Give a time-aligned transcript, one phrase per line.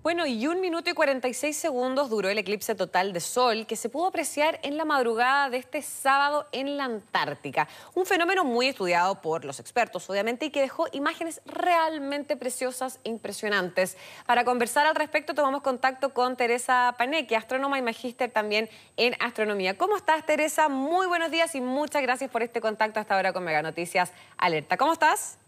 [0.00, 3.88] Bueno, y un minuto y 46 segundos duró el eclipse total de sol que se
[3.88, 7.66] pudo apreciar en la madrugada de este sábado en la Antártica.
[7.96, 13.10] Un fenómeno muy estudiado por los expertos, obviamente, y que dejó imágenes realmente preciosas e
[13.10, 13.96] impresionantes.
[14.24, 19.76] Para conversar al respecto, tomamos contacto con Teresa Paneque, astrónoma y magíster también en astronomía.
[19.76, 20.68] ¿Cómo estás, Teresa?
[20.68, 24.76] Muy buenos días y muchas gracias por este contacto hasta ahora con Mega Noticias Alerta.
[24.76, 25.38] ¿Cómo estás?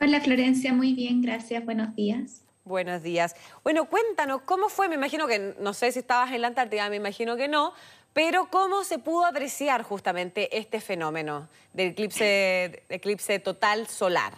[0.00, 0.72] Hola, Florencia.
[0.72, 1.62] Muy bien, gracias.
[1.62, 2.44] Buenos días.
[2.64, 3.36] Buenos días.
[3.62, 4.88] Bueno, cuéntanos, ¿cómo fue?
[4.88, 7.74] Me imagino que, no sé si estabas en la Antártida, me imagino que no,
[8.14, 14.32] pero ¿cómo se pudo apreciar justamente este fenómeno del eclipse, eclipse total solar?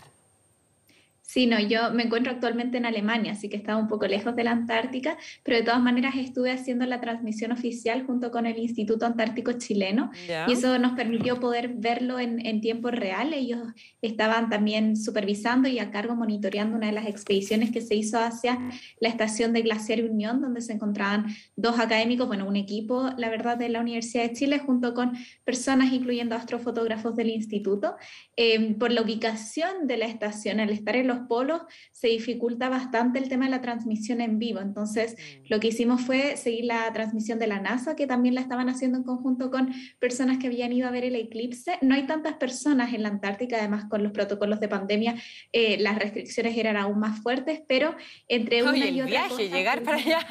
[1.28, 4.44] Sí, no, yo me encuentro actualmente en Alemania, así que estaba un poco lejos de
[4.44, 9.06] la Antártica, pero de todas maneras estuve haciendo la transmisión oficial junto con el Instituto
[9.06, 10.12] Antártico Chileno
[10.46, 13.34] y eso nos permitió poder verlo en, en, tiempo real.
[13.34, 13.58] Ellos
[14.02, 18.60] estaban también supervisando y a cargo monitoreando una de las expediciones que se hizo hacia
[19.00, 23.58] la estación de Glaciar Unión, donde se encontraban dos académicos, bueno, un equipo, la verdad,
[23.58, 25.12] de la Universidad de Chile, junto con
[25.44, 27.96] personas, incluyendo astrofotógrafos del instituto.
[28.36, 33.18] Eh, por la ubicación de la estación, al estar en los polos se dificulta bastante
[33.18, 34.60] el tema de la transmisión en vivo.
[34.60, 35.46] Entonces, mm.
[35.48, 38.98] lo que hicimos fue seguir la transmisión de la NASA, que también la estaban haciendo
[38.98, 41.78] en conjunto con personas que habían ido a ver el eclipse.
[41.82, 45.14] No hay tantas personas en la Antártica, además con los protocolos de pandemia,
[45.52, 47.94] eh, las restricciones eran aún más fuertes, pero
[48.28, 50.26] entre una y, el viaje, llegar para allá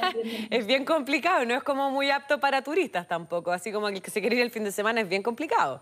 [0.49, 4.11] es bien complicado, no es como muy apto para turistas tampoco, así como el que
[4.11, 5.81] se quiere ir el fin de semana es bien complicado.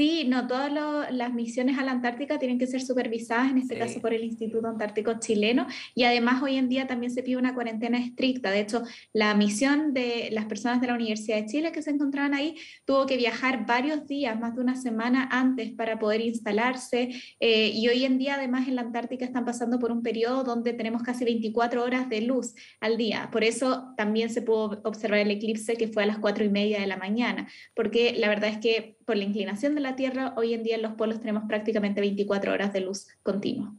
[0.00, 0.72] Sí, no, todas
[1.12, 4.66] las misiones a la Antártica tienen que ser supervisadas, en este caso por el Instituto
[4.66, 8.50] Antártico Chileno, y además hoy en día también se pide una cuarentena estricta.
[8.50, 12.32] De hecho, la misión de las personas de la Universidad de Chile que se encontraban
[12.32, 17.70] ahí tuvo que viajar varios días, más de una semana antes para poder instalarse, eh,
[17.74, 21.02] y hoy en día además en la Antártica están pasando por un periodo donde tenemos
[21.02, 23.28] casi 24 horas de luz al día.
[23.30, 26.80] Por eso también se pudo observar el eclipse que fue a las 4 y media
[26.80, 30.54] de la mañana, porque la verdad es que por la inclinación de la Tierra, hoy
[30.54, 33.74] en día en los polos tenemos prácticamente 24 horas de luz continua.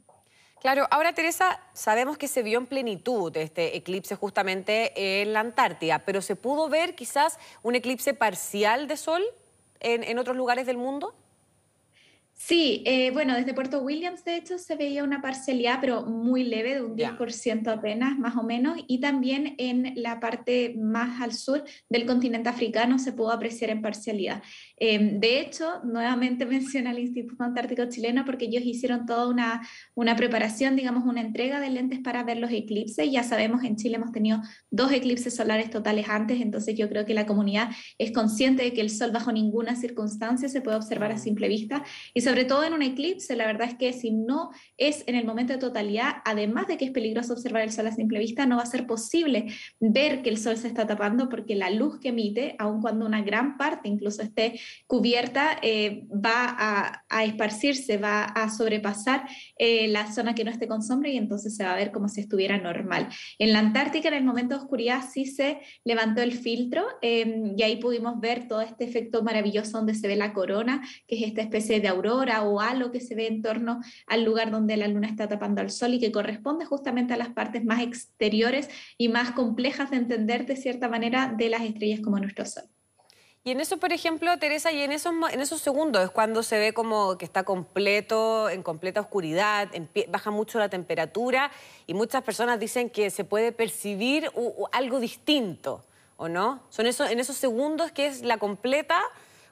[0.59, 5.99] Claro, ahora Teresa, sabemos que se vio en plenitud este eclipse justamente en la Antártida,
[5.99, 9.23] pero ¿se pudo ver quizás un eclipse parcial de sol
[9.79, 11.15] en, en otros lugares del mundo?
[12.43, 16.73] Sí, eh, bueno, desde Puerto Williams de hecho se veía una parcialidad, pero muy leve,
[16.73, 21.63] de un 10% apenas, más o menos, y también en la parte más al sur
[21.87, 24.41] del continente africano se pudo apreciar en parcialidad.
[24.77, 29.61] Em, de hecho, nuevamente menciona el Instituto Antártico Chileno porque ellos hicieron toda una,
[29.93, 33.11] una preparación, digamos, una entrega de lentes para ver los eclipses.
[33.11, 34.41] Ya sabemos, en Chile hemos tenido
[34.71, 37.69] dos eclipses solares totales antes, entonces yo creo que la comunidad
[37.99, 41.83] es consciente de que el sol bajo ninguna circunstancia se puede observar a simple vista
[42.15, 45.25] y sobre todo en un eclipse, la verdad es que si no es en el
[45.25, 48.55] momento de totalidad, además de que es peligroso observar el sol a simple vista, no
[48.55, 49.47] va a ser posible
[49.81, 53.21] ver que el sol se está tapando porque la luz que emite, aun cuando una
[53.21, 59.27] gran parte incluso esté cubierta, eh, va a, esparcirse, va a sobrepasar
[59.57, 62.07] eh, la zona que no esté con sombra y entonces se va a ver como
[62.07, 63.09] si estuviera normal.
[63.39, 67.61] En la Antártica, en el momento de oscuridad, sí se levantó el filtro eh, y
[67.61, 71.41] ahí pudimos ver todo este efecto maravilloso donde se ve la corona, que es esta
[71.41, 75.07] especie de aurora o halo que se ve en torno al lugar donde la luna
[75.07, 79.31] está tapando al sol y que corresponde justamente a las partes más exteriores y más
[79.31, 82.63] complejas de entender de cierta manera de las estrellas como nuestro sol.
[83.43, 86.59] Y en eso, por ejemplo, Teresa, y en esos, en esos segundos es cuando se
[86.59, 89.67] ve como que está completo, en completa oscuridad,
[90.09, 91.49] baja mucho la temperatura
[91.87, 94.29] y muchas personas dicen que se puede percibir
[94.71, 95.83] algo distinto,
[96.17, 96.61] ¿o no?
[96.69, 99.01] Son eso, en esos segundos que es la completa,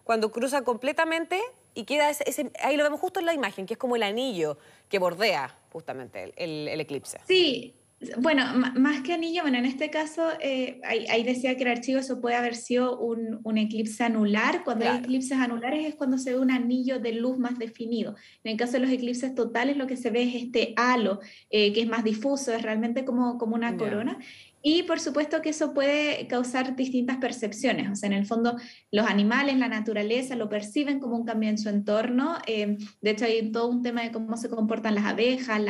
[0.04, 1.42] cuando cruza completamente
[1.74, 4.58] y queda ese, ahí lo vemos justo en la imagen, que es como el anillo
[4.90, 7.20] que bordea justamente el, eclipse.
[7.28, 7.76] Sí,
[8.18, 8.44] bueno,
[8.76, 12.36] más que anillo, bueno, en este caso, eh, ahí, decía que el archivo eso puede
[12.36, 14.64] haber sido un, un eclipse anular.
[14.64, 18.16] Cuando hay eclipses anulares es cuando se ve un anillo de luz más definido.
[18.46, 21.20] En el caso de los eclipses totales, lo que se ve es este halo,
[21.50, 24.18] eh, que es más difuso, es realmente como, como una corona.
[24.62, 27.90] Y por supuesto que eso puede causar distintas percepciones.
[27.90, 28.58] O sea, en el fondo,
[28.92, 32.38] los animales, la naturaleza, lo perciben como un cambio en su entorno.
[32.46, 35.62] Eh, de hecho, hay todo un tema de cómo se comportan las abejas,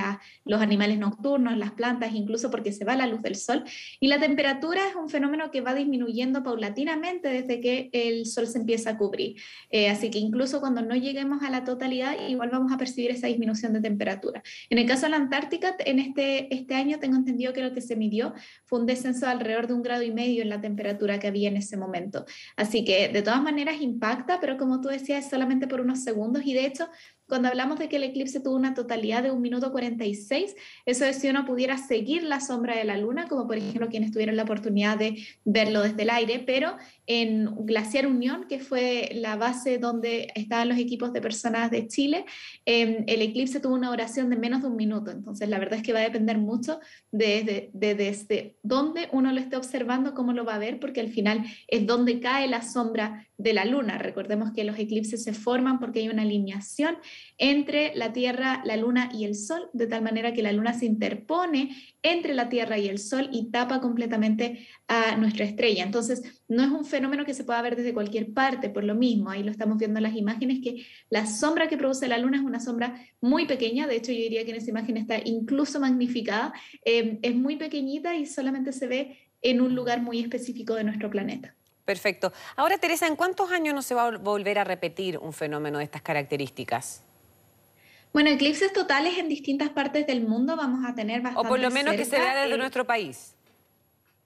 [0.45, 3.63] los animales nocturnos, las plantas, incluso porque se va la luz del sol.
[3.99, 8.57] Y la temperatura es un fenómeno que va disminuyendo paulatinamente desde que el sol se
[8.57, 9.35] empieza a cubrir.
[9.69, 13.27] Eh, así que incluso cuando no lleguemos a la totalidad, igual vamos a percibir esa
[13.27, 14.41] disminución de temperatura.
[14.69, 17.81] En el caso de la Antártica, en este, este año tengo entendido que lo que
[17.81, 18.33] se midió
[18.65, 21.49] fue un descenso de alrededor de un grado y medio en la temperatura que había
[21.49, 22.25] en ese momento.
[22.55, 26.43] Así que de todas maneras impacta, pero como tú decías, es solamente por unos segundos
[26.45, 26.89] y de hecho
[27.29, 30.55] cuando hablamos de que el eclipse tuvo una totalidad de un minuto 46,
[30.85, 34.11] eso es si uno pudiera seguir la sombra de la luna, como por ejemplo quienes
[34.11, 39.35] tuvieron la oportunidad de verlo desde el aire, pero en Glaciar Unión, que fue la
[39.35, 42.25] base donde estaban los equipos de personas de Chile,
[42.65, 45.11] em, el eclipse tuvo una duración de menos de un minuto.
[45.11, 46.79] Entonces, la verdad es que va a depender mucho
[47.11, 51.43] de, desde dónde uno lo esté observando, cómo lo va a ver, porque al final
[51.67, 53.97] es donde cae la sombra de la luna.
[53.97, 56.97] Recordemos que los eclipses se forman porque hay una alineación
[57.37, 60.85] entre la Tierra, la luna y el Sol, de tal manera que la luna se
[60.85, 65.83] interpone entre la Tierra y el Sol y tapa completamente a nuestra estrella.
[65.83, 69.29] Entonces, no es un fenómeno que se pueda ver desde cualquier parte, por lo mismo,
[69.29, 72.43] ahí lo estamos viendo en las imágenes, que la sombra que produce la luna es
[72.43, 76.53] una sombra muy pequeña, de hecho yo diría que en esa imagen está incluso magnificada,
[76.85, 81.09] eh, es muy pequeñita y solamente se ve en un lugar muy específico de nuestro
[81.09, 81.55] planeta.
[81.85, 82.31] Perfecto.
[82.55, 85.85] Ahora, Teresa, ¿en cuántos años no se va a volver a repetir un fenómeno de
[85.85, 87.03] estas características?
[88.11, 91.47] Bueno, eclipses totales en distintas partes del mundo vamos a tener bastante.
[91.47, 93.35] O por lo menos que se vea desde nuestro país.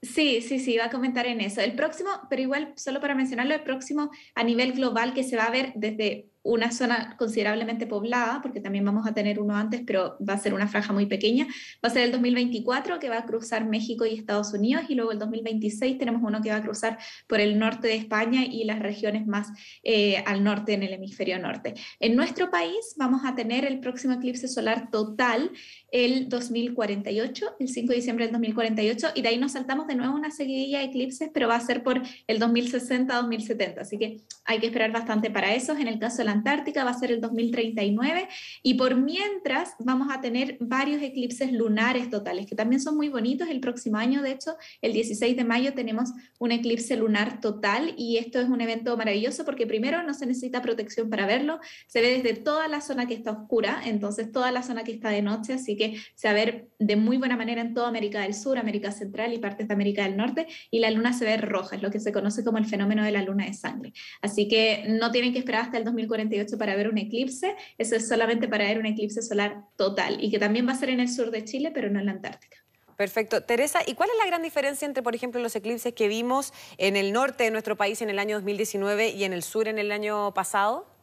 [0.01, 1.61] Sí, sí, sí, va a comentar en eso.
[1.61, 5.45] El próximo, pero igual, solo para mencionarlo, el próximo a nivel global que se va
[5.45, 10.17] a ver desde una zona considerablemente poblada, porque también vamos a tener uno antes, pero
[10.27, 11.47] va a ser una franja muy pequeña.
[11.83, 15.11] Va a ser el 2024 que va a cruzar México y Estados Unidos y luego
[15.11, 16.97] el 2026 tenemos uno que va a cruzar
[17.27, 19.47] por el norte de España y las regiones más
[19.83, 21.75] eh, al norte en el hemisferio norte.
[21.99, 25.51] En nuestro país vamos a tener el próximo eclipse solar total
[25.91, 30.15] el 2048, el 5 de diciembre del 2048, y de ahí nos saltamos de nuevo
[30.15, 34.65] una seguidilla de eclipses, pero va a ser por el 2060-2070, así que hay que
[34.65, 35.73] esperar bastante para eso.
[35.73, 38.27] En el caso de la Antártica va a ser el 2039
[38.61, 43.49] y por mientras vamos a tener varios eclipses lunares totales que también son muy bonitos.
[43.49, 47.93] El próximo año, de hecho, el 16 de mayo tenemos un eclipse lunar total.
[47.97, 52.01] Y esto es un evento maravilloso porque primero no se necesita protección para verlo, se
[52.01, 55.21] ve desde toda la zona que está oscura, entonces toda la zona que está de
[55.21, 58.33] noche, así que se va a ver de muy buena manera en toda América del
[58.33, 60.47] Sur, América Central y partes de América del Norte.
[60.71, 63.11] Y la luna se ve roja, es lo que se conoce como el fenómeno de
[63.11, 63.93] la luna de sangre.
[64.21, 66.22] Así que no tienen que esperar hasta el 2040
[66.57, 70.39] para ver un eclipse, eso es solamente para ver un eclipse solar total y que
[70.39, 72.57] también va a ser en el sur de Chile, pero no en la Antártica.
[72.95, 73.41] Perfecto.
[73.41, 76.95] Teresa, ¿y cuál es la gran diferencia entre, por ejemplo, los eclipses que vimos en
[76.95, 79.91] el norte de nuestro país en el año 2019 y en el sur en el
[79.91, 80.93] año pasado?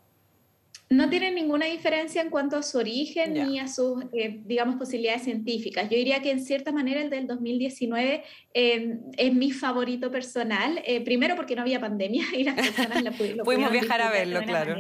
[0.91, 5.23] no tienen ninguna diferencia en cuanto a su origen ni a sus, eh, digamos, posibilidades
[5.23, 5.89] científicas.
[5.89, 8.25] Yo diría que en cierta manera el del 2019
[8.55, 13.13] eh, es mi favorito personal, eh, primero porque no había pandemia y las personas la
[13.13, 13.45] pudieron.
[13.45, 14.77] Pudimos viajar a verlo, claro.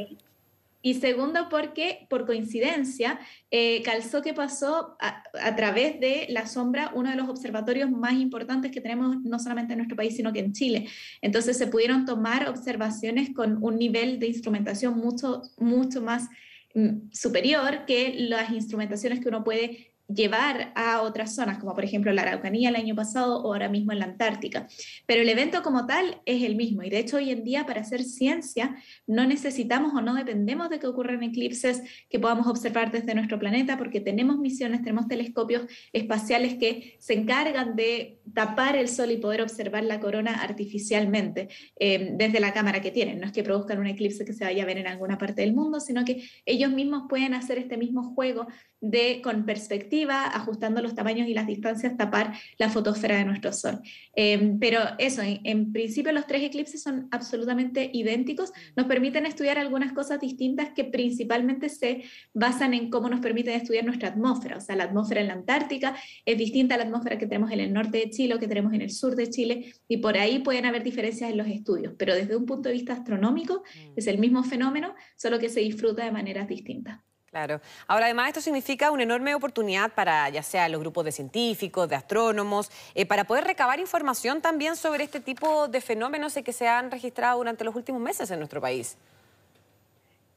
[0.82, 7.10] Y segundo, porque por coincidencia eh, calzó que pasó a, través de la sombra uno
[7.10, 10.52] de los observatorios más importantes que tenemos no solamente en nuestro país, sino que en
[10.52, 10.88] Chile.
[11.20, 16.28] Entonces se pudieron tomar observaciones con un nivel de instrumentación mucho, mucho más
[16.74, 22.12] mm, superior que las instrumentaciones que uno puede llevar a otras zonas, como por ejemplo
[22.12, 24.66] la Araucanía el año pasado o ahora mismo en la Antártica.
[25.06, 27.80] Pero el evento como tal es el mismo y de hecho hoy en día para
[27.80, 28.76] hacer ciencia
[29.06, 33.78] no necesitamos o no dependemos de que ocurran eclipses que podamos observar desde nuestro planeta
[33.78, 35.62] porque tenemos misiones, tenemos telescopios
[35.92, 41.48] espaciales que se encargan de tapar el sol y poder observar la corona artificialmente
[41.78, 43.20] eh, desde la cámara que tienen.
[43.20, 45.54] No es que produzcan un eclipse que se vaya a ver en alguna parte del
[45.54, 48.46] mundo, sino que ellos mismos pueden hacer este mismo juego
[48.80, 53.80] de con perspectiva, ajustando los tamaños y las distancias, tapar la fotosfera de nuestro Sol.
[54.14, 59.92] Em, pero eso, en, principio los tres eclipses son absolutamente idénticos, nos permiten estudiar algunas
[59.92, 62.04] cosas distintas que principalmente se
[62.34, 65.96] basan en cómo nos permiten estudiar nuestra atmósfera, o sea, la atmósfera en la Antártica
[66.24, 68.72] es distinta a la atmósfera que tenemos en el norte de Chile o que tenemos
[68.72, 72.14] en el sur de Chile, y por ahí pueden haber diferencias en los estudios, pero
[72.14, 73.92] desde un punto de vista astronómico mm.
[73.96, 77.00] es el mismo fenómeno, solo que se disfruta de maneras distintas.
[77.30, 77.60] Claro.
[77.86, 81.94] Ahora, además, esto significa una enorme oportunidad para ya sea los grupos de científicos, de
[81.94, 86.90] astrónomos, eh, para poder recabar información también sobre este tipo de fenómenos que se han
[86.90, 88.96] registrado durante los últimos meses en nuestro país.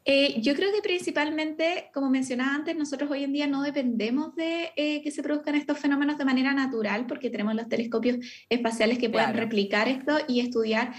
[0.06, 4.72] Eh, yo creo que principalmente, como mencionaba antes, nosotros hoy en día no dependemos de
[4.76, 8.18] eh, que se produzcan estos fenómenos de manera natural, porque tenemos los telescopios
[8.50, 10.94] espaciales que puedan replicar esto y estudiar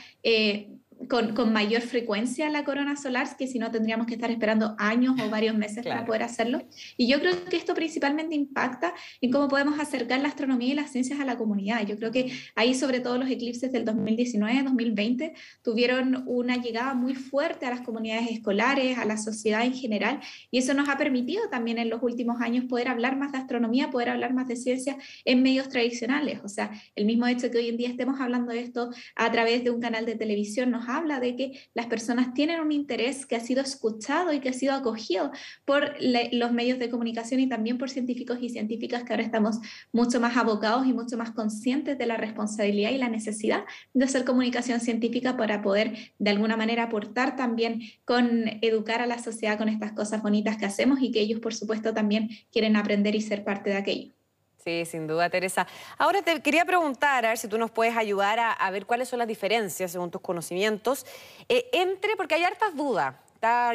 [1.08, 5.30] con, mayor frecuencia la corona solar, que si no tendríamos que estar esperando años o
[5.30, 6.62] varios meses para poder hacerlo.
[6.96, 10.90] Y yo creo que esto principalmente impacta en cómo podemos acercar la astronomía y las
[10.90, 11.86] ciencias a la comunidad.
[11.86, 15.32] Yo creo que ahí, sobre todo los eclipses del 2019-2020,
[15.62, 20.20] tuvieron una llegada muy fuerte a las comunidades escolares, a la sociedad en general,
[20.50, 23.90] y eso nos ha permitido también en los últimos años poder hablar más de astronomía,
[23.90, 26.40] poder hablar más de ciencia en medios tradicionales.
[26.44, 29.64] O sea, el mismo hecho que hoy en día estemos hablando de esto a través
[29.64, 33.36] de un canal de televisión nos habla de que las personas tienen un interés que
[33.36, 35.30] ha sido escuchado y que ha sido acogido
[35.64, 39.58] por los medios de comunicación y también por científicos y científicas que ahora estamos
[39.92, 44.24] mucho más abocados y mucho más conscientes de la responsabilidad y la necesidad de hacer
[44.24, 49.68] comunicación científica para poder de alguna manera aportar también con educar a la sociedad con
[49.68, 53.44] estas cosas bonitas que hacemos y que ellos por supuesto también quieren aprender y ser
[53.44, 54.23] parte de aquello.
[54.64, 55.66] Sí, sin duda, Teresa.
[55.98, 59.18] Ahora te quería preguntar, a ver si tú nos puedes ayudar a, ver cuáles son
[59.18, 61.04] las diferencias, según tus conocimientos,
[61.50, 63.14] eh, entre, porque hay hartas dudas.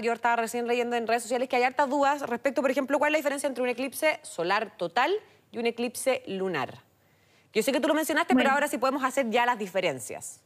[0.02, 3.10] yo estaba recién leyendo en redes sociales que hay hartas dudas respecto, por ejemplo, cuál
[3.10, 5.14] es la diferencia entre un eclipse solar total
[5.52, 6.82] y un eclipse lunar.
[7.54, 10.42] Yo sé que tú lo mencionaste, pero ahora sí podemos hacer ya las diferencias.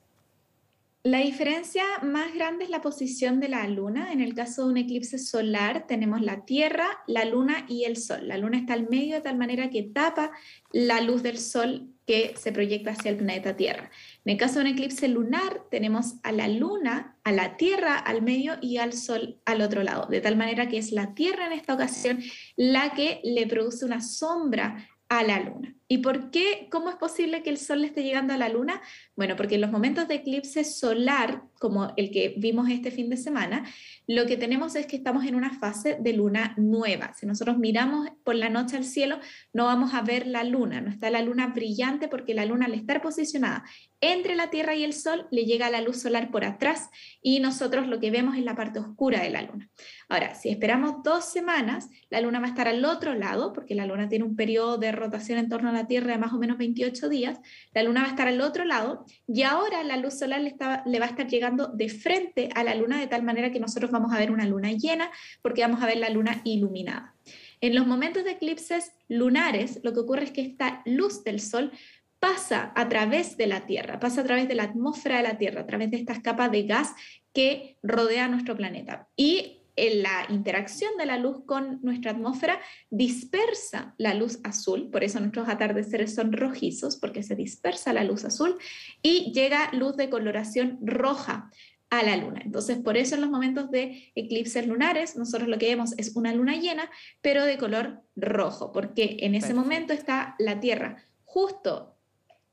[1.06, 4.14] La diferencia más grande es la posición de la luna.
[4.14, 8.26] En el caso de un eclipse solar tenemos la Tierra, la luna y el Sol.
[8.26, 10.32] La luna está al medio de tal manera que tapa
[10.72, 13.92] la luz del Sol que se proyecta hacia el planeta Tierra.
[14.24, 18.22] En el caso de un eclipse lunar tenemos a la luna, a la Tierra al
[18.22, 20.08] medio y al Sol al otro lado.
[20.08, 22.24] De tal manera que es la Tierra en esta ocasión
[22.56, 25.76] la que le produce una sombra a la luna.
[25.88, 26.68] ¿Y por qué?
[26.72, 28.82] ¿Cómo es posible que el Sol le esté llegando a la Luna?
[29.16, 33.18] Bueno, porque en los momentos de eclipse solar, como el que vimos este fin de
[33.18, 33.64] semana,
[34.08, 37.14] lo que tenemos es que estamos en una fase de luna nueva.
[37.14, 39.20] Si nosotros miramos por la noche al cielo,
[39.54, 42.74] no vamos a ver la luna, no está la luna brillante porque la luna al
[42.74, 43.64] estar posicionada
[44.02, 46.90] entre la Tierra y el Sol le llega la luz solar por atrás
[47.22, 49.70] y nosotros lo que vemos es la parte oscura de la luna.
[50.10, 53.86] Ahora, si esperamos dos semanas, la luna va a estar al otro lado porque la
[53.86, 56.58] luna tiene un periodo de rotación en torno a la Tierra de más o menos
[56.58, 57.40] 28 días,
[57.74, 61.00] la Luna va a estar al otro lado y ahora la luz solar le, le
[61.00, 64.14] va a estar llegando de frente a la Luna de tal manera que nosotros vamos
[64.14, 65.10] a ver una Luna llena
[65.42, 67.16] porque vamos a ver la Luna iluminada.
[67.62, 71.72] En los momentos de eclipses lunares, lo que ocurre es que esta luz del Sol
[72.20, 75.62] pasa a través de la Tierra, pasa a través de la atmósfera de la Tierra,
[75.62, 76.94] a través de estas capas de gas
[77.34, 79.08] que rodea nuestro planeta.
[79.16, 85.04] Y en la interacción de la luz con nuestra atmósfera dispersa la luz azul, por
[85.04, 88.58] eso nuestros atardeceres son rojizos, porque se dispersa la luz azul
[89.02, 91.50] y llega luz de coloración roja
[91.90, 92.42] a la luna.
[92.44, 96.34] Entonces, por eso en los momentos de eclipses lunares, nosotros lo que vemos es una
[96.34, 96.90] luna llena,
[97.22, 101.93] pero de color rojo, porque en ese momento está la Tierra justo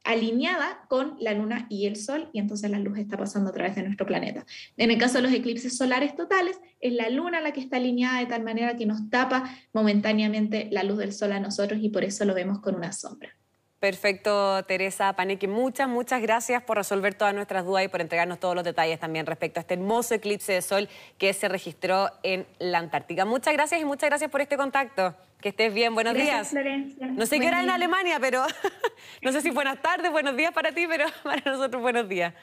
[0.05, 3.77] alineada con la luna y el sol y entonces la luz está pasando a través
[3.77, 4.45] de nuestro planeta.
[4.77, 8.21] En el caso de los eclipses solares totales, es la luna la que está alineada
[8.21, 12.05] de tal manera que nos tapa momentáneamente la luz del sol a nosotros y por
[12.05, 13.37] eso lo vemos con una sombra.
[13.81, 15.49] Perfecto, Teresa Paneque.
[15.49, 19.25] Muchas, muchas gracias por resolver todas nuestras dudas y por entregarnos todos los detalles también
[19.25, 23.25] respecto a este hermoso eclipse de sol que se registró en la Antártica.
[23.25, 25.17] Muchas gracias y muchas gracias por este contacto.
[25.41, 26.53] Que estés bien, buenos días.
[27.01, 28.45] No sé qué hora en Alemania, pero
[29.23, 32.35] no sé si buenas tardes, buenos días para ti, pero para nosotros buenos días.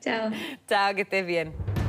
[0.00, 0.32] Chao.
[0.66, 1.79] Chao, que estés bien.